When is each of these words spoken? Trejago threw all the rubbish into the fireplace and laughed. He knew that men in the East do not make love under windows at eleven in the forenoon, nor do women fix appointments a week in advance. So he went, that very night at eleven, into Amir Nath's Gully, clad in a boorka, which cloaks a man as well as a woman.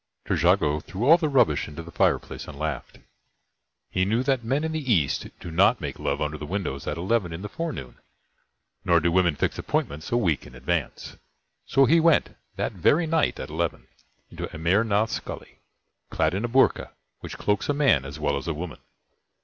Trejago 0.25 0.79
threw 0.79 1.05
all 1.05 1.17
the 1.19 1.29
rubbish 1.29 1.67
into 1.67 1.83
the 1.83 1.91
fireplace 1.91 2.47
and 2.47 2.57
laughed. 2.57 2.97
He 3.91 4.03
knew 4.03 4.23
that 4.23 4.43
men 4.43 4.63
in 4.63 4.71
the 4.71 4.91
East 4.91 5.27
do 5.39 5.51
not 5.51 5.79
make 5.79 5.99
love 5.99 6.21
under 6.21 6.43
windows 6.43 6.87
at 6.87 6.97
eleven 6.97 7.31
in 7.31 7.43
the 7.43 7.47
forenoon, 7.47 7.99
nor 8.83 8.99
do 8.99 9.11
women 9.11 9.35
fix 9.35 9.59
appointments 9.59 10.11
a 10.11 10.17
week 10.17 10.47
in 10.47 10.55
advance. 10.55 11.17
So 11.67 11.85
he 11.85 11.99
went, 11.99 12.35
that 12.55 12.71
very 12.71 13.05
night 13.05 13.39
at 13.39 13.49
eleven, 13.51 13.85
into 14.31 14.51
Amir 14.55 14.83
Nath's 14.83 15.19
Gully, 15.19 15.59
clad 16.09 16.33
in 16.33 16.45
a 16.45 16.49
boorka, 16.49 16.93
which 17.19 17.37
cloaks 17.37 17.69
a 17.69 17.73
man 17.75 18.03
as 18.03 18.17
well 18.19 18.37
as 18.37 18.47
a 18.47 18.55
woman. 18.55 18.79